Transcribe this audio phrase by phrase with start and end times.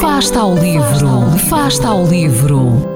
[0.00, 2.88] Fasta ao livro, fasta ao livro.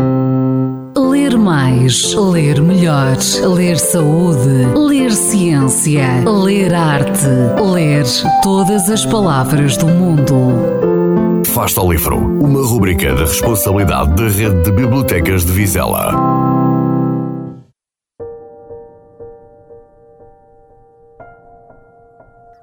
[0.96, 3.16] Ler mais, ler melhor,
[3.57, 7.27] ler saúde, ler ciência, ler arte,
[7.73, 8.05] ler
[8.43, 11.43] todas as palavras do mundo.
[11.46, 16.12] Fasta ao livro, uma rubrica da responsabilidade da Rede de Bibliotecas de Vizela.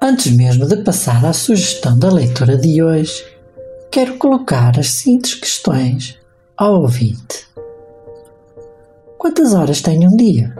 [0.01, 3.38] Antes mesmo de passar à sugestão da leitura de hoje,
[3.91, 6.17] quero colocar as seguintes questões
[6.55, 7.47] ao ouvinte.
[9.17, 10.55] Quantas horas tem um dia?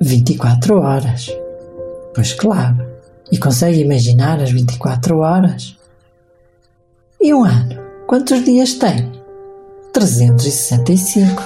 [0.00, 1.28] 24 horas.
[2.14, 2.88] Pois claro.
[3.30, 5.76] E consegue imaginar as 24 horas?
[7.20, 7.78] E um ano?
[8.06, 9.12] Quantos dias tem?
[9.92, 11.42] 365.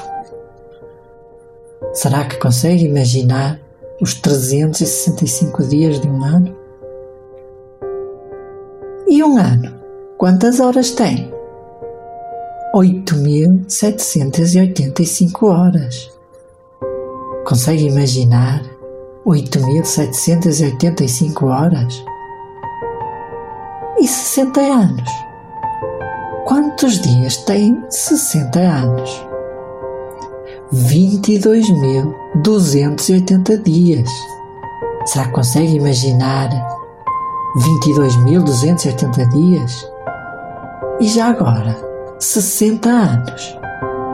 [1.93, 3.61] Será que consegue imaginar
[4.01, 6.57] os 365 dias de um ano?
[9.07, 9.84] E um ano?
[10.25, 11.31] Quantas horas tem?
[12.75, 16.11] 8.785 horas.
[17.47, 18.63] Consegue imaginar
[19.27, 22.03] 8.785 horas?
[23.99, 25.11] E 60 anos?
[26.47, 29.27] Quantos dias tem 60 anos?
[30.73, 34.09] 22.280 dias.
[35.05, 36.49] Será que consegue imaginar
[37.59, 39.94] 22.280 dias?
[41.01, 41.77] E já agora,
[42.21, 43.59] 60 anos.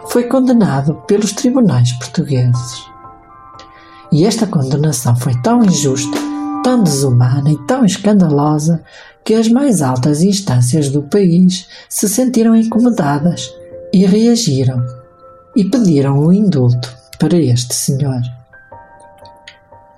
[0.08, 2.84] foi condenado pelos tribunais portugueses.
[4.12, 6.16] E esta condenação foi tão injusta,
[6.62, 8.82] tão desumana e tão escandalosa
[9.24, 13.50] que as mais altas instâncias do país se sentiram incomodadas
[13.92, 14.84] e reagiram
[15.54, 18.20] e pediram o indulto para este senhor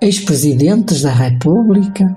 [0.00, 2.16] ex-presidentes da República,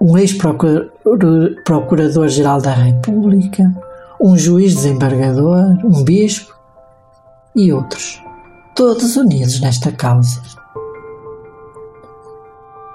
[0.00, 3.74] um ex-procurador-geral da República,
[4.20, 6.54] um juiz desembargador, um bispo
[7.56, 8.22] e outros,
[8.74, 10.42] todos unidos nesta causa.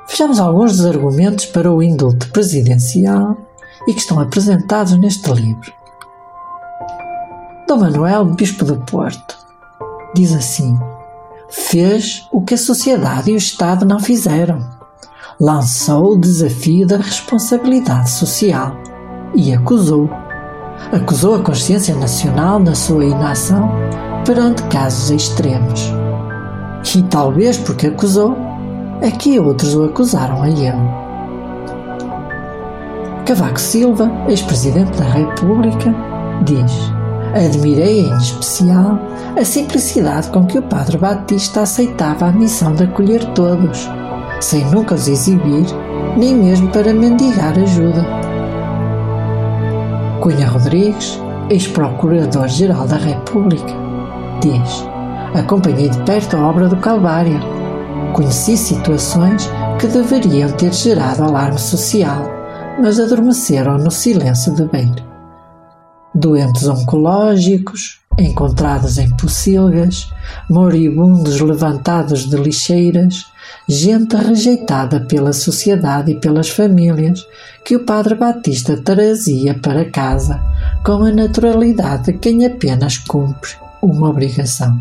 [0.08, 3.36] Vejamos alguns dos argumentos para o indulto presidencial
[3.88, 5.74] e que estão apresentados neste livro.
[7.68, 9.36] Dom Manuel, Bispo do Porto,
[10.14, 10.78] diz assim:
[11.50, 14.60] fez o que a sociedade e o Estado não fizeram.
[15.40, 18.76] Lançou o desafio da responsabilidade social
[19.36, 20.10] e acusou.
[20.92, 23.70] Acusou a consciência nacional na sua inação
[24.26, 25.92] perante casos extremos.
[26.96, 28.38] E talvez porque acusou,
[29.02, 31.06] é que outros o acusaram a ele.
[33.26, 35.94] Cavaco Silva, ex-presidente da República,
[36.44, 36.95] diz:
[37.36, 38.98] Admirei em especial
[39.38, 43.90] a simplicidade com que o Padre Batista aceitava a missão de acolher todos,
[44.40, 45.66] sem nunca os exibir,
[46.16, 48.06] nem mesmo para mendigar ajuda.
[50.22, 53.74] Cunha Rodrigues, ex-procurador-geral da República,
[54.40, 54.88] diz:
[55.38, 57.38] Acompanhei de perto a obra do Calvário.
[58.14, 62.22] Conheci situações que deveriam ter gerado alarme social,
[62.82, 65.15] mas adormeceram no silêncio de beira
[66.16, 70.10] doentes oncológicos, encontrados em pocilgas,
[70.50, 73.26] moribundos levantados de lixeiras,
[73.68, 77.28] gente rejeitada pela sociedade e pelas famílias,
[77.64, 80.42] que o Padre Batista trazia para casa
[80.84, 83.52] com a naturalidade de quem apenas cumpre
[83.82, 84.80] uma obrigação.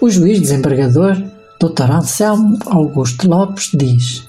[0.00, 1.16] O juiz desembargador,
[1.58, 1.90] Dr.
[1.90, 4.28] Anselmo Augusto Lopes, diz: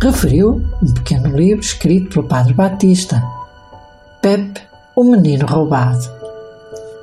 [0.00, 3.22] referiu um pequeno livro escrito pelo Padre Batista,
[4.26, 4.60] Pepe,
[4.96, 6.04] o menino roubado,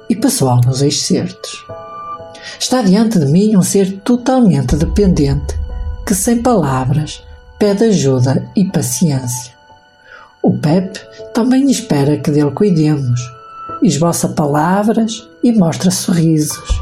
[0.09, 1.65] e passou alguns excertos.
[2.59, 5.57] Está diante de mim um ser totalmente dependente,
[6.05, 7.23] que sem palavras
[7.57, 9.53] pede ajuda e paciência.
[10.41, 10.99] O Pepe
[11.33, 13.21] também espera que dele cuidemos,
[13.81, 16.77] esboça palavras e mostra sorrisos,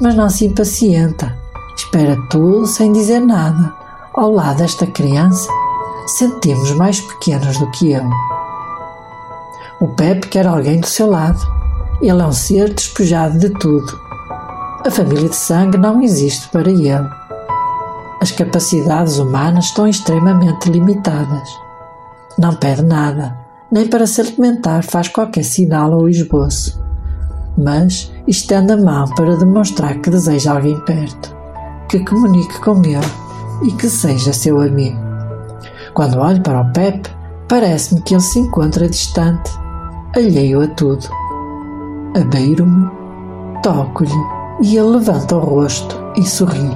[0.00, 1.36] mas não se impacienta,
[1.76, 3.70] espera tudo sem dizer nada.
[4.14, 5.46] Ao lado desta criança,
[6.06, 8.33] sentimos mais pequenos do que ele.
[9.80, 11.40] O Pepe quer alguém do seu lado.
[12.00, 13.98] Ele é um ser despojado de tudo.
[14.86, 17.08] A família de sangue não existe para ele.
[18.20, 21.48] As capacidades humanas estão extremamente limitadas.
[22.38, 23.36] Não pede nada,
[23.70, 26.82] nem para se alimentar faz qualquer sinal ou esboço.
[27.56, 31.34] Mas estende a mão para demonstrar que deseja alguém perto,
[31.88, 33.00] que comunique com ele
[33.62, 34.98] e que seja seu amigo.
[35.92, 37.10] Quando olho para o Pepe,
[37.48, 39.50] parece-me que ele se encontra distante,
[40.16, 41.08] alheio a tudo.
[42.16, 42.88] Abeiro-me,
[43.62, 44.10] toco-lhe
[44.62, 46.70] e ele levanta o rosto e sorri.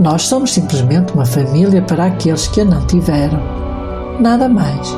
[0.00, 3.40] Nós somos simplesmente uma família para aqueles que a não tiveram.
[4.20, 4.96] Nada mais.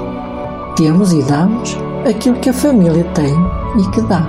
[0.77, 1.77] Temos e damos
[2.09, 3.35] aquilo que a família tem
[3.79, 4.27] e que dá.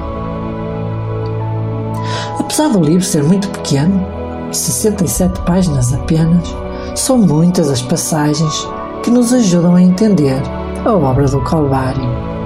[2.38, 4.06] Apesar do livro ser muito pequeno,
[4.52, 6.54] 67 páginas apenas,
[6.96, 8.68] são muitas as passagens
[9.04, 10.42] que nos ajudam a entender
[10.84, 12.39] a obra do Calvário.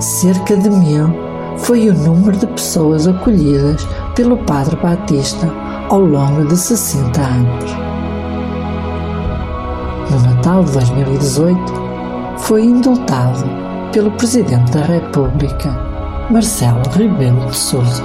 [0.00, 1.08] Cerca de mil
[1.56, 3.84] foi o número de pessoas acolhidas
[4.14, 5.52] pelo Padre Batista
[5.88, 7.70] ao longo de 60 anos.
[10.08, 11.72] No Natal de 2018,
[12.38, 13.44] foi indultado
[13.92, 15.70] pelo Presidente da República,
[16.30, 18.04] Marcelo Rebelo de Sousa.